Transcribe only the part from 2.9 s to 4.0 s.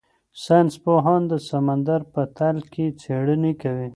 څېړنې کوي.